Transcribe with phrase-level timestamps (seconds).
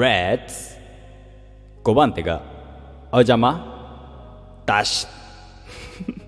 [0.00, 0.76] レッツ
[1.84, 2.42] 5番手が
[3.10, 3.76] お邪魔。
[4.66, 5.06] だし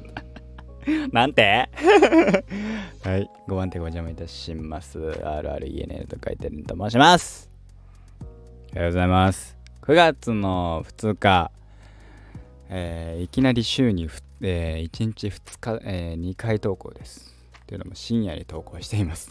[1.13, 1.69] なんて？
[3.05, 3.31] はい。
[3.47, 4.99] 5番手がお邪魔いたします。
[4.99, 7.51] RRENN と書いてると申します。
[8.73, 9.57] おはようございます。
[9.83, 11.51] 9月の2日。
[12.71, 17.35] えーいきなり週にふ、えー1日2日、え2回投稿です。
[17.63, 19.31] っていうのも深夜に投稿しています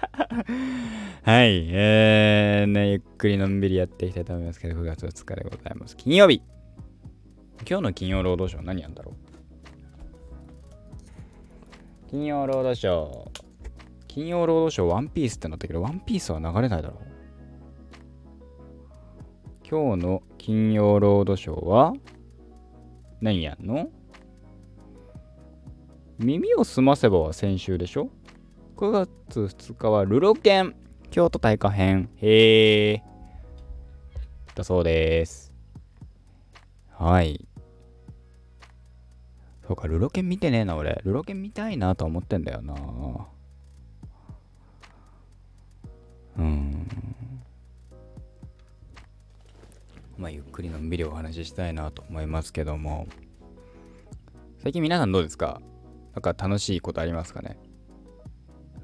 [1.22, 5.96] はい、えー、ね、ゆっくりのんびりやっていきたいと思いますけど、9月2日でございます。
[5.96, 6.42] 金曜日。
[7.68, 9.14] 今日の金曜ロードショー何やんだろう？
[12.10, 13.30] 金曜ロードショー。
[14.08, 17.04] 金曜ロードショーワンピースってなったけど、ワンピースは流れないだろう。
[19.68, 21.92] 今日の金曜ロードショーは
[23.20, 23.88] 何やんの？
[26.18, 28.10] 耳をすませばは先週でしょ？
[28.80, 30.74] 9月2日はルロケン。
[31.10, 32.08] 京都大火編。
[32.16, 33.02] へえ
[34.54, 35.52] だそうです。
[36.88, 37.46] はい。
[39.68, 40.98] そうかルロケン見てねえな俺。
[41.04, 42.74] ルロケン見たいなと思ってんだよな。
[46.38, 46.88] うん。
[50.16, 53.06] まあゆっくりのんびりお話ししたいなと思いますけども。
[54.62, 55.60] 最近皆さんどうですか？
[56.14, 57.58] なんか楽しいことありますかね？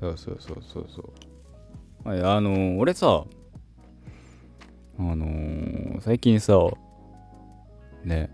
[0.00, 1.12] そうそうそうそうそ
[2.04, 2.08] う。
[2.08, 3.24] はい、あのー俺さ、
[4.98, 6.58] あのー最近さ、
[8.04, 8.30] ね、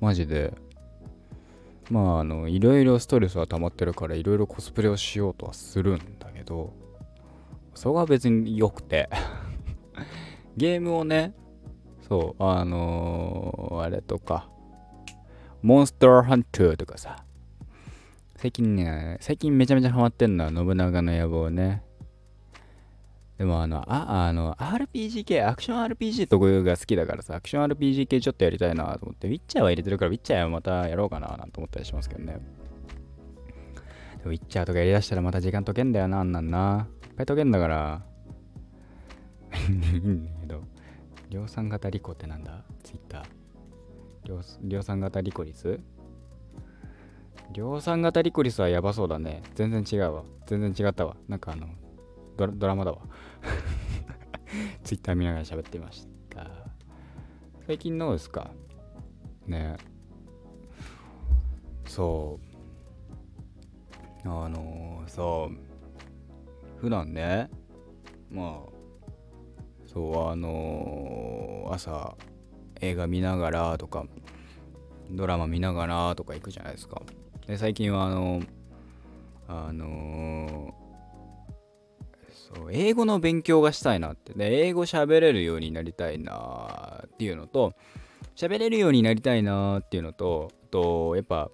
[0.00, 0.52] マジで、
[1.90, 6.72] まあ、あの、いろいろストレスは溜まってるから、いろいろコスプレをしようとはするんだけど、
[7.74, 9.08] それは別に良くて、
[10.56, 11.34] ゲームをね、
[12.08, 14.48] そう、あのーあれとか、
[15.62, 17.24] モンスターハンターとかさ、
[18.40, 21.82] 最近ね、最近めちゃめちゃハマってんのは信長の野望ね。
[23.36, 32.32] でもあの、あ、あの、RPG 系、アクション RPG とこが好きだからさ、アクション RPG 系ちょっとやりたいなと思って、ウィッチャーは入れてるから、ウィッチャーはまたやろうかななんて思ったりしますけどね。
[32.32, 32.42] でも
[34.24, 36.88] ウィッチャーとかやりだしたらまた時間解けんだよな、あんなんな。
[37.02, 38.02] いっぱい解けんだから。
[39.68, 40.62] いいんだけど、
[41.28, 42.64] 量産型リコってなんだ？
[42.84, 43.24] ツイッター。
[44.24, 45.78] 量量産型リコ率
[47.52, 49.42] 量産型リコリスはやばそうだね。
[49.54, 50.22] 全然違うわ。
[50.46, 51.16] 全然違ったわ。
[51.28, 51.66] なんかあの、
[52.36, 52.98] ドラドラマだわ。
[54.84, 56.46] ツイッター見ながら喋ってました。
[57.66, 58.50] 最近どうですか？
[59.46, 59.76] ね
[61.86, 62.38] そ
[64.24, 64.28] う。
[64.28, 66.80] あのそう。
[66.80, 67.50] 普段ね、
[68.30, 68.70] まあ、
[69.86, 72.16] そう、あの朝、
[72.80, 74.06] 映画見ながらとか、
[75.10, 77.02] ドラマ見ながらとか行くじゃないですか。
[77.50, 78.40] で最近はあの
[79.48, 80.72] あの
[82.54, 84.32] そう英語の勉強がしたいなって。
[84.34, 87.74] で英語喋れるようになりたいなっていうのと
[88.36, 91.50] 喋れるようになりたいなっていうのとあとやっぱ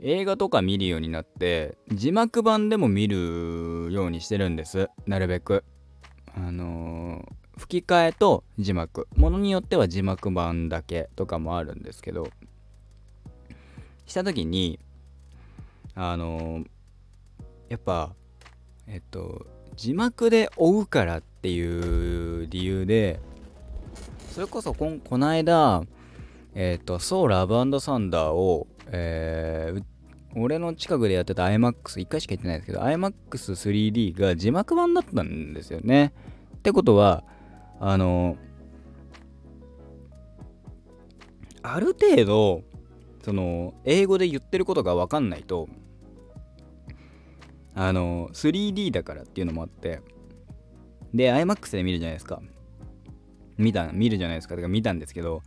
[0.00, 4.90] 映画とか見るようになって字幕版でも見るようにしてるんです。
[5.06, 5.64] なるべく。
[6.36, 9.08] あの吹き替えと字幕。
[9.16, 12.28] ものによっては字幕版だけとかもあるんですけど。
[14.06, 14.78] した時に
[15.94, 16.64] あの
[17.68, 18.14] やっぱ
[18.86, 23.20] えっと字幕で追うからっていう理由で
[24.32, 25.82] それこそここの間
[26.54, 29.84] えっとソーラブサンダーを、えー
[30.36, 36.12] 俺の近くでやってた iMAX1 回しか行ってないですけど iMAX3D が字幕版だったんですよね。
[36.56, 37.22] ってことは
[37.78, 38.36] あの
[41.62, 42.62] ある程度
[43.24, 45.66] その英語で言ってることが分かんないと
[47.74, 50.02] あの 3D だからっていうのもあって
[51.14, 52.42] で iMAX で見るじゃないですか。
[53.56, 54.56] 見た見るじゃないですか。
[54.56, 55.42] だか見たんですけど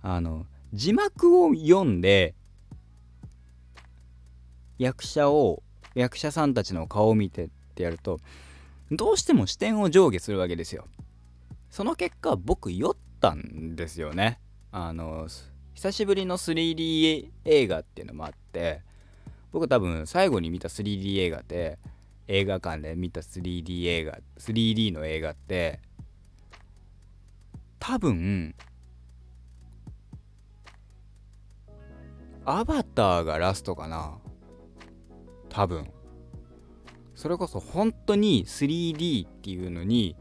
[0.00, 2.36] あの字幕を読んで
[4.78, 5.64] 役者を
[5.96, 8.20] 役者さんたちの顔を見てってやると
[8.92, 10.84] どうしても視点を上下するわけですよ。
[11.68, 14.38] その結果僕酔ったんですよね。
[14.70, 15.26] あの
[15.78, 18.82] 久しぶりの 3D 映画っていうのもあって
[19.52, 21.78] 僕多分最後に見た 3D 映画って
[22.26, 25.78] 映画館で見た 3D 映画 3D の映画って
[27.78, 28.56] 多分
[32.44, 34.18] アバターがラストかな。
[35.48, 35.92] 多分。
[37.14, 40.16] それこそ本当に 3D っていうのに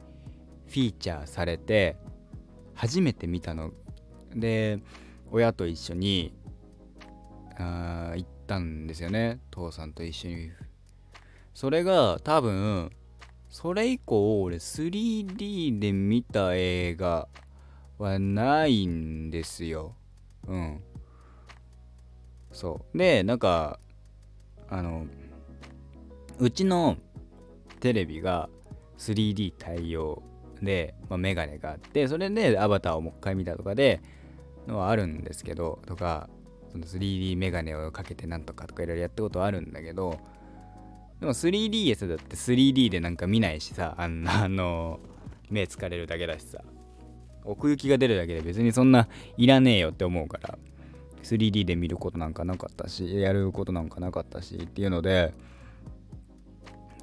[0.68, 1.98] フィーチャーされて
[2.75, 3.71] 初めて見たの。
[4.36, 4.80] で
[5.31, 6.33] 親と一緒に
[7.57, 9.39] あ行ったんですよね。
[9.51, 10.51] 父さんと一緒に。
[11.53, 12.91] それが多分
[13.50, 17.27] それ以降俺 3D で見た映画
[17.97, 19.95] はないんですよ。
[20.47, 20.83] うん。
[22.51, 22.97] そう。
[22.97, 23.80] でなんか
[24.69, 25.07] あの
[26.39, 26.97] うちの
[27.80, 28.50] テレビが
[28.97, 30.21] 3D 対応
[30.62, 34.01] で、まあ、メガネがあってそれでアバターをもう一回見たとかで
[34.68, 36.30] のはあるんですけどとか
[36.72, 40.19] その 3D メガネをかけてなんとかとかいろいろやったことあるんだけど
[41.19, 45.00] でも 3DS だって 3D でなんか見ないしさあんなあの
[45.50, 46.62] 目疲れるだけだしさ
[47.44, 50.58] 奥行きが出るだけで別にそんないらねえよって思うから
[51.24, 55.34] 3D で見ることなんかなかったしやることなんかなかったしっていうので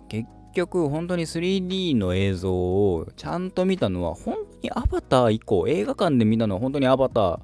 [0.09, 7.41] 結局本当に 3D の映像をちゃんと見たのは本当にアバター以降映画館で見たのは本当にアバター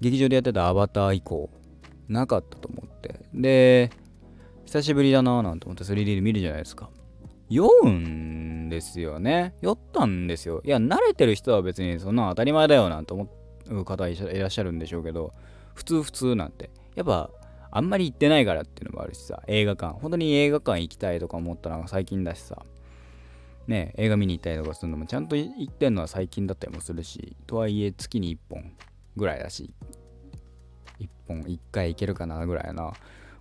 [0.00, 1.50] 劇場でやってたアバター以降
[2.08, 3.20] なかったと思って。
[3.34, 3.90] で
[4.64, 6.90] 久しぶりだなぁなんて思って 3D で見るじゃないですか。
[7.48, 9.54] 酔うんですよね。
[9.60, 10.62] 酔ったんですよ。
[10.64, 13.28] いや慣れてる人は別にそんな当たり前だよなんて思
[13.68, 15.32] う方いらっしゃるんでしょうけど
[15.74, 16.70] 普通普通なんて。
[16.94, 17.30] やっぱ
[17.70, 19.98] あんまり行ってないからっていうのもあるしさ映画館。
[20.00, 22.62] 本当に映画館行きたいとか思ったのが最近だしさ。
[23.66, 28.72] ね映画見に行ったりとかするのもちゃんと行ってんのは最近だったりもするしとはいえ月に1本
[29.20, 29.70] ぐらいだし
[30.98, 32.92] 1本1回行けるかなぐらいな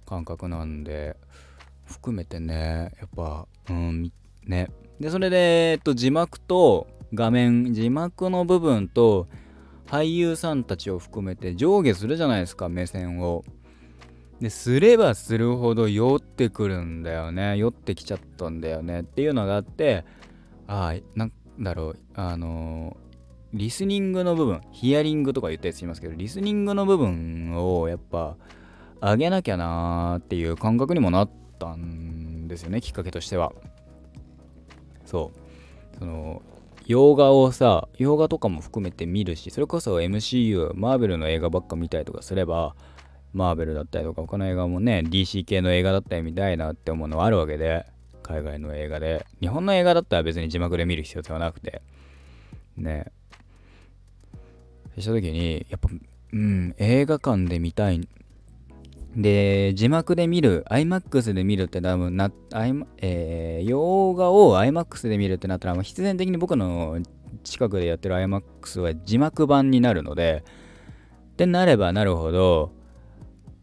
[0.06, 1.18] 感覚なんで
[1.86, 4.12] 含めてねやっぱうん
[4.46, 4.70] ね。
[5.00, 9.28] でそれで、えっと、字幕と画面字幕の部分と
[9.88, 13.44] 俳優さんたちを含めて上下するじゃないですか目線を。
[14.40, 17.58] ですればするほど酔ってくるんだよね。
[17.58, 19.02] 酔ってきちゃったんだよね。
[19.02, 20.06] っていうのがあって
[20.68, 23.09] ああなんだろうあのー、
[23.54, 28.36] リスニングの部分ヒアリングとか言ったやついますけどリスニングの部分をやっぱ
[29.02, 33.54] 上げなきゃなーっていう感覚にもなったんですよねきっかけとしては。
[35.06, 35.32] そ
[35.96, 35.98] う。
[35.98, 36.42] その
[36.86, 42.76] 洋画をさ洋画とかも含めて見るしそれこそ MCU マーベルの映画ばっか見たりとかすれば
[43.34, 47.86] マーベルだったりとか他の映画もね DC 系の映画だったり見たいなって思うのはあるわけで
[48.30, 49.26] 海外の映画で。
[49.42, 51.82] 日本の映画だったら別に字幕で見る必要性はなくて。
[52.78, 53.12] ね。
[55.02, 55.90] した時にやっぱ
[56.34, 58.08] うん映画館で見たい。
[59.16, 62.32] で字幕で見る iMAX で見るって多分な、
[63.00, 67.00] えー、洋画を iMAX で見るってなったら必然的に僕の
[67.44, 70.44] 近くでやってる iMAX は字幕版になるので
[71.32, 72.72] ってなればなるほど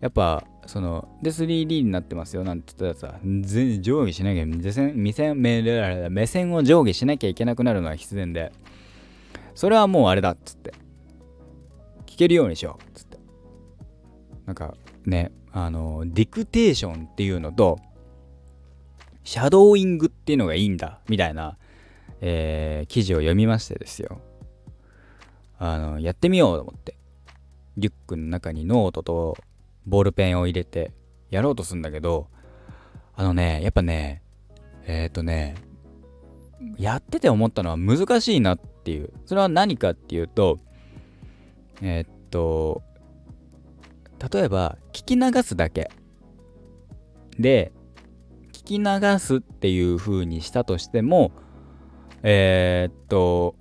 [0.00, 8.50] やっぱそので 3D になってますよなんて言ったらさ上下しなきゃ目線目線目線を上下しなきゃいけなくなるのは必然で。
[9.56, 10.75] それはもうあれだっつって。
[12.17, 12.99] 聞けるようにしよう。
[12.99, 13.19] つって。
[14.47, 14.75] なんか
[15.05, 17.79] ねあのディクテーションっていうのと
[19.23, 21.59] シャドーイングっていうのがいいんだみたいな、
[22.23, 24.21] えー、記事を読みましてですよ。
[25.59, 26.97] あのやってみようと思って。
[27.77, 29.37] リュックの中にノートと
[29.85, 30.93] ボールペンを入れて
[31.29, 32.29] やろうとするんだけど、
[33.15, 34.23] あのね、やっぱね、
[34.87, 35.57] えっ、ー、とね、
[36.79, 39.12] やってて思ったのは難しいなっていう。
[39.27, 40.59] それは何かっていうと、
[41.82, 42.82] えー、っと、
[44.32, 45.90] 例えば、聞き流すだけ。
[47.38, 47.73] で、
[48.52, 51.33] 聞き流すっていう風にしたとしても、
[52.23, 53.54] えー、っと、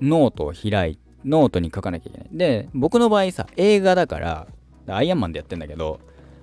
[0.00, 2.28] ノートを開いノートに書かなきゃいけない。
[2.32, 4.46] で、僕の場合さ、映画だから、
[4.88, 6.00] アイアンマンでやってんだけど、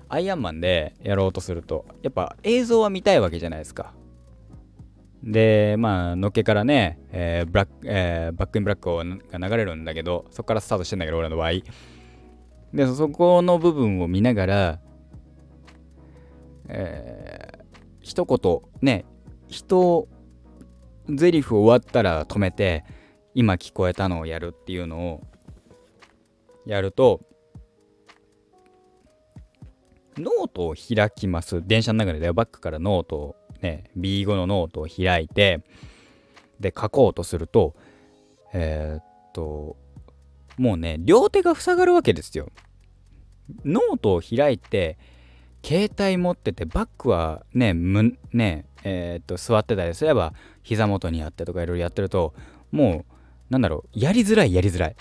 [0.08, 3.92] アイアンマンでやろうとすると、やっぱ映像は見たいわけじゃないですか。
[5.22, 11.52] で、まあ、のっけからね、えー、ブラック、えー、バックインブラックが流れるんだけど、そこからスタートしてんだけど、俺の場合。
[12.72, 14.80] で、そこの部分を見ながら、
[16.68, 17.64] えー、
[18.00, 19.04] 一言、ね、
[19.48, 20.08] 人、
[21.08, 22.84] ゼリフ終わったら止めて、
[23.34, 25.22] 今聞こえたのをやるっていうのを
[26.64, 27.20] やると、
[30.16, 31.62] ノートを開きます。
[31.66, 35.62] 電車の中でバックからノートをね、B5 のノートを開いて、
[36.58, 37.74] で、書こうとすると、
[38.52, 39.76] えー、っと、
[40.58, 42.50] もうね、両手が塞がるわけですよ。
[43.64, 44.98] ノートを開いて、
[45.64, 52.34] 携帯持ってて、バックはね、むね、えー、っと、座ってたりすれば、膝元にあってとかいろいろやってると、
[52.70, 53.12] もう、
[53.50, 54.96] なんだろう、やりづらい、やりづらい。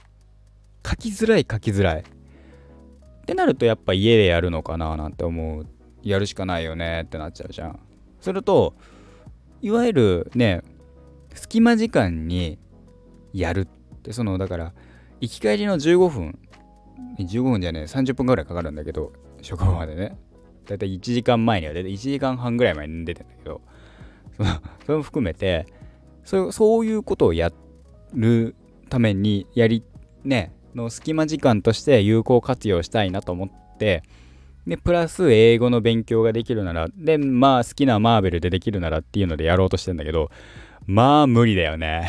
[0.85, 2.03] 書きづらい、書きづらい。
[3.29, 5.67] ってなるとやっぱ家でやるのかななんて思う
[6.01, 7.79] やるしかないよねってなっちゃうじゃん
[8.21, 8.73] すると
[9.61, 10.61] いわゆるね
[11.33, 12.57] 隙間時間に
[13.33, 13.65] やるっ
[14.01, 14.73] てそのだから
[15.21, 16.39] 行き帰りの15分
[17.17, 19.11] 15分じゃね30分ぐらいかかるんだけど
[19.41, 20.17] 職場までね。
[20.65, 23.61] だいたい1時間前には出て1時間半ぐらい前に出てんだけど
[24.85, 25.65] それも含めて
[26.23, 27.51] そそういうことをや
[28.13, 28.55] る
[28.89, 29.83] ためにやり
[30.23, 34.03] ねの隙間時間として有効活用したいなと思って
[34.69, 40.29] でプラス英語の勉強ができるならでまあ好きなマーベルでできるならっていうのでやろうとしてんだけど
[40.85, 42.07] まあ無理だよね。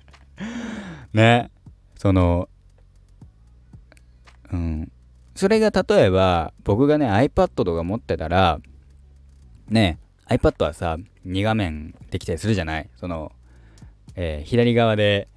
[1.12, 1.50] ね。
[1.96, 2.48] その
[4.52, 4.92] うん。
[5.34, 8.60] それが例えば僕がね iPad とか持ってたら
[9.68, 12.90] ね iPad はさ2画面できたりするじゃない？
[12.96, 13.32] その、
[14.14, 15.28] えー、左側で、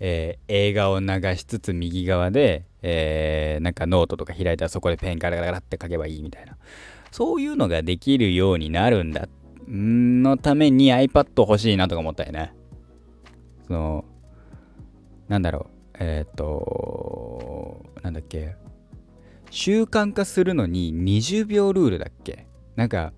[0.00, 6.56] えー、映画を流しつつ右側で、えー、なんかノートとか開いたらそこでペンガラガラって書けばいいみたいな。
[7.10, 9.28] そういうのができるようになるんだ。
[9.68, 12.54] んのために iPad 欲しいなとか思ったよね。
[13.66, 14.04] その
[15.26, 15.96] なんだろう。
[15.98, 18.54] えっ、となんだっけ。
[19.50, 22.46] 習慣化するのに20秒ルールだっけ。
[22.76, 23.12] なんか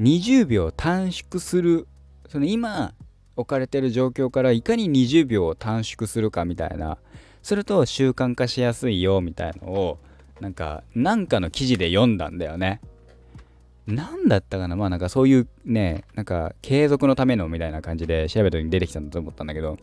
[0.00, 1.86] 20秒短縮する。
[2.28, 2.94] その今
[3.36, 6.98] 置かれてる状況からいかに20秒を短縮するかみたいな。
[7.42, 9.98] すると習慣化しやすいよみたいのを
[10.40, 12.80] なんかなんかの記事で読んだんだよね。
[13.86, 14.74] 何だったかな？
[14.74, 19.78] まあなんかそういうねなんか継続のためのみたいな感じで調べた時に出てきたんだと思ったんだけど。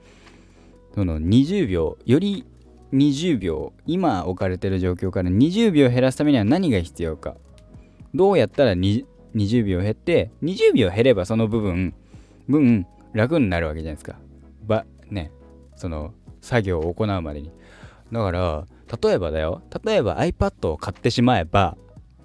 [0.93, 2.45] その20秒より
[2.93, 7.36] 20秒今置かれてる状況から20秒減らすためには何が必要か。
[8.13, 9.05] どうやったら20
[9.65, 11.95] 秒減って20秒減ればその部分
[12.48, 14.20] 分楽になるわけじゃないですか。
[14.65, 15.32] ばね
[15.75, 17.51] その作業を行うまでに。
[18.12, 18.65] だから
[19.01, 19.62] 例えばだよ。
[19.84, 21.77] 例えば iPad を買ってしまえば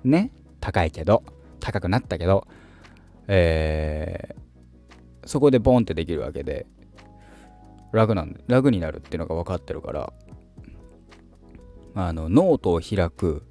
[0.04, 1.22] ね高いけど
[1.60, 2.46] 高くなったけど
[3.28, 6.66] えー、そこでボンってできるわけで
[7.92, 10.12] 楽なんで楽になるっていうのが分かってるから
[11.94, 13.44] あのノートを開く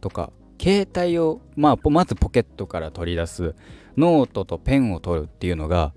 [0.00, 3.54] とか携帯を、まあ、まずポケットから取り出す
[3.96, 5.92] ノートとペンを取るっていうのが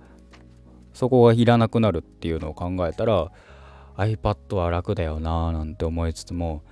[0.94, 3.32] そこがいらなくなるっていうのを考えたら
[3.98, 6.64] iPad は楽だよなーなんて思いつつも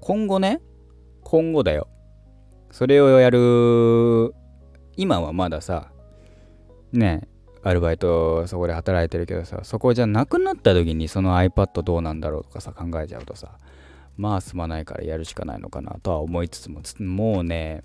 [0.00, 0.60] 今後ね
[1.22, 1.88] 今後だよ。
[2.70, 4.34] それをやる
[4.96, 5.90] 今はまださ
[6.92, 7.28] ね
[7.62, 13.58] アルバイトそこで働いてるけどさそこじゃなくなった時にその iPad どうなんだろうとかさ考えちゃうとさ
[14.16, 17.82] まあすまないからやるしかないのかなとは思いつつももうね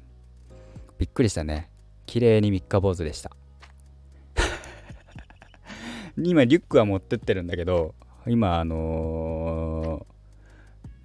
[1.00, 1.71] びっくりしたね。
[2.12, 3.32] 綺麗に三日坊主でした。
[6.22, 7.96] 今リュックは持ってってるんだけど
[8.28, 10.06] 今あの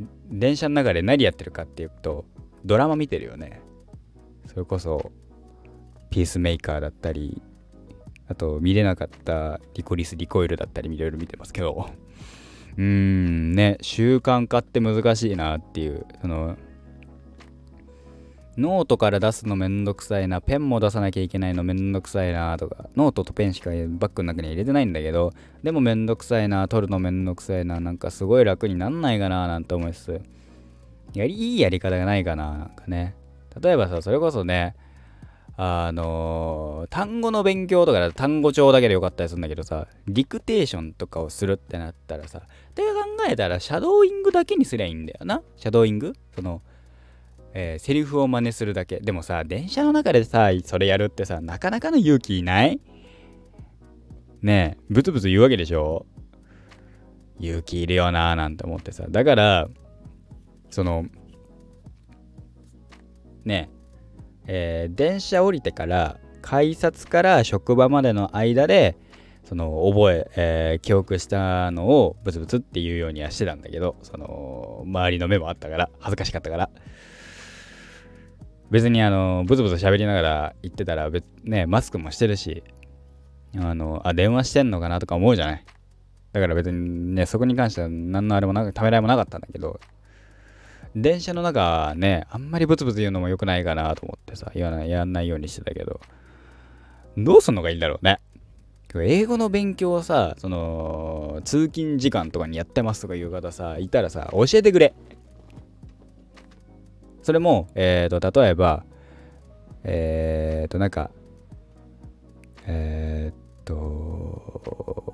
[0.03, 2.25] ー、電車の中で何やってるかっていうと
[2.65, 3.61] ドラマ見てるよね。
[4.47, 5.13] それこそ
[6.11, 7.41] ピースメーカーだったり
[8.27, 11.89] あと見れなかったリコリスリコイルだったりいろいろ見てますけど。
[12.79, 16.57] うーんね習慣化って難しいなっていうその
[18.57, 25.33] ノートから出すのめんどくさいなペンも出さなきゃいけないのめんどくさいなとかノートとペンしかバッグの中に入れてないんだけど
[25.63, 30.23] でもめんどくさいな取るのめんどくさいななんかすごい楽になんないかななんて思いつつ
[31.15, 33.15] やりいいやり方がないかななんかね
[33.61, 34.75] 例えばさそれこそね
[35.59, 42.89] あのー、単語の勉強とかだと単語帳だけでよかったりするんだけどさ、ディクテーションとかをするってなったらさ、って考
[43.27, 45.41] えたらシャドーイングだけにすりゃいいんだよな。
[45.57, 46.13] シャドーイング？
[46.35, 46.61] その、
[47.55, 49.01] えー、セリフを真似するだけ。
[49.01, 52.81] でもさ、電車の中でさ、それやるってさ、なかなかの勇気いない？
[54.43, 56.07] ねえ、ブツブツ言うわけでしょ？
[57.41, 59.07] 勇気いるよなーなんて思ってさ。
[59.09, 59.69] だから、
[60.71, 61.07] その、
[63.45, 63.71] ね
[64.47, 68.97] え、えー、電車降りてから改札から職場までの間で
[69.45, 76.71] その覚ええー、記憶したのをブツブツっていうようにはしてたんだけどその周りの目もあったから恥ずかしかったから
[78.71, 82.63] 別にあのブツブツ喋りながら言ってたら別ねマスクもしてるし
[83.57, 85.65] あのあ電話してんのかなとか思うじゃない？
[86.33, 89.81] だから別にねそこに関しては何のあれもなためらいもなかったんだけど
[90.95, 96.01] 電車の中ね、あんまりブツブツ言うのも良くないかなと思ってさ、言わない、やんないようにしてたけど、
[97.19, 98.19] どうすんのがいいんだろうね？
[98.95, 104.95] 英語の勉強をさ、その、通勤時間とかにやってますとかいう方さ、いたらさ、教えてくれ。
[107.27, 108.85] それも、え、ー、と、例えば、
[109.83, 111.11] えっ、ー、と、なんか、
[112.69, 115.13] えっ、ー、と、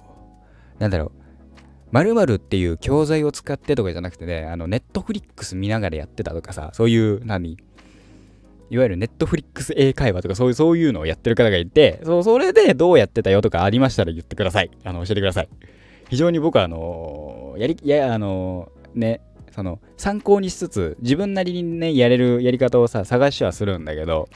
[0.79, 1.11] なんだろう、
[1.93, 7.57] 〇〇っていう教材を使ってとかじゃなくてね、あの、ネットフリックス見ながらやってたとかさ、そういう、何？
[8.69, 14.71] いわゆるネットフリックス英会話とかそういう、そういうのをやってる方がいて、そ、それでどうやってたよとかありましたら言ってください。
[14.85, 15.49] あの、教えてください。
[16.11, 24.29] 非常に僕は、あの、やり、や、あの、ね、その、参考にしつつ、自分なりにね、やれるやり方をさ、探しはするんだけど、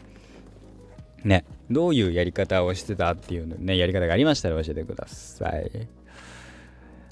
[1.26, 5.88] ねどういうやり方をしてたっていうねやり方がありましたら教えてください。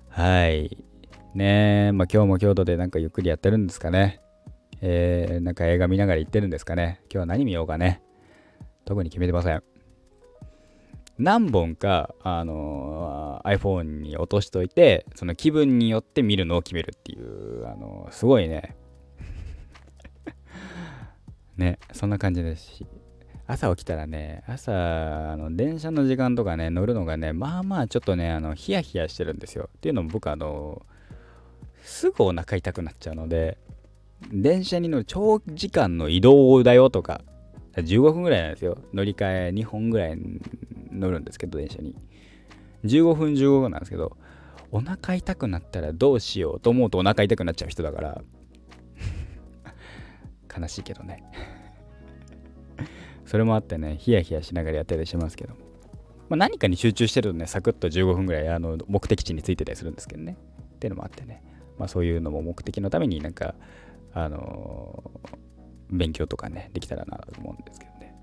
[0.08, 0.78] はい。
[1.34, 4.20] ねえまあ今日も京都でなんかゆっくりやってるんですかね。
[4.80, 7.00] えー、なんか映画見ながら行ってるんですかね。
[7.04, 8.00] 今日は何見ようかね。
[8.84, 9.74] 特に決めてません。
[11.18, 18.76] 何本か、あのー、iPhone に落としといて、その気分によって見るのを決めるっていう、あのー、すごいね。
[21.56, 22.87] ね、そんな感じですし。
[23.47, 24.73] 朝起きたらね、朝、
[25.33, 29.68] あの電車の時間とかね、乗るのがね、まあまあちょっとね、あのヒヤヒヤしてるんですよ。
[29.76, 30.85] っていうのも僕、あの
[31.83, 33.59] すぐお腹痛くなっちゃうので、
[34.33, 37.21] 電車に乗る長時間の移動だよとか、
[37.83, 38.78] 15分ぐらいなんですよ。
[38.93, 40.19] 乗り換え2本ぐらい
[40.93, 41.97] 乗るんですけど、電車に。
[42.85, 44.16] 15分15分なんですけど、
[44.75, 48.23] お腹痛くなったらどうしようと思うとお腹痛くなっちゃう人だから
[50.52, 51.23] 悲しいけどね
[53.25, 55.54] それもあってね、ヒヤヒヤしながらやったりしますけど、
[56.28, 60.37] まあ、何かに集中してるとね、サクッと15分ぐらいあの目的地についてたりするんですけどね。
[60.75, 61.43] っていうのもあってね、
[61.78, 63.54] まあ、そういうのも目的のためになんか、
[64.12, 65.28] あのー、
[65.91, 68.14] 勉強とかね、できたらなと思うんですけどね。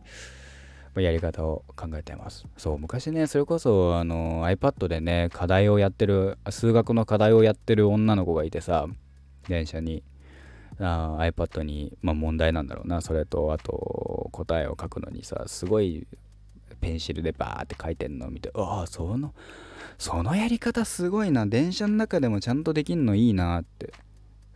[0.94, 2.46] まやり方を考えてます。
[2.58, 8.88] そう、昔ね、それこそあの iPad でね、課題をやってる、数学の課題をやってる女の子がいてさ、
[9.48, 10.04] 電車に、
[10.80, 16.08] あ iPad に、まあ、問題なんだろうな、それと、あと答えを書くのにさ、すごい
[16.82, 19.34] ペンシルでバーって書いてんのを見て、ああ、その、
[19.98, 23.94] そのやり方すごいな、電車の中でもちゃんとできんのいいなって、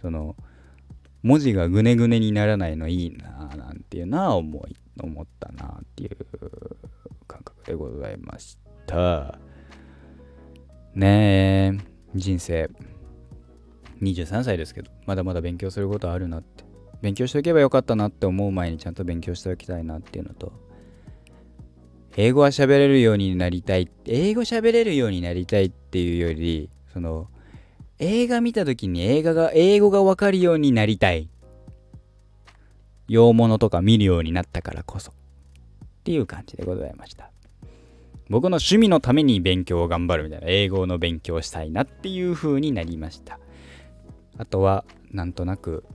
[0.01, 0.35] その、
[1.25, 6.17] 文字がぐねぐねにならないのいいなぁなんていうのは思い思ったなっていう
[7.27, 9.39] 感覚でございました。
[10.93, 11.79] ねえ
[12.13, 12.69] 人生。
[14.03, 16.63] 23歳ですけどまだまだ勉強することあるなって。
[17.01, 20.53] 勉強しておけばよかったなって思う前にちゃんと勉強しておきたいなっていうのと
[22.17, 27.29] 英語は喋れるようになりたい英語喋れるようになりたいっていうよりその
[27.99, 31.29] 映画見た時に映画が英語がわかるようになりたい。
[33.07, 35.11] 洋物とか見るようになったからこそ。
[35.11, 35.13] っ
[36.03, 37.31] ていう感じでございました。
[38.29, 43.39] 僕の趣味のために勉強を頑張るみたいな英語の勉強したいなっていう風になりました。
[44.37, 45.85] あとはなんとなく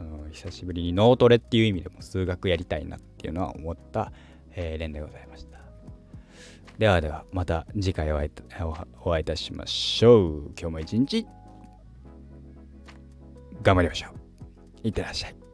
[0.00, 4.12] あの久しぶりに脳トレっていう意味でも数学やりたいなっていうのは思った、
[4.54, 5.58] えー、連でございました。
[6.78, 10.50] ではではまた次回お会いいたしましょう。
[10.58, 11.35] 今日も一日。
[13.62, 14.88] 頑張りましょう。
[14.88, 15.45] いってらっしゃい。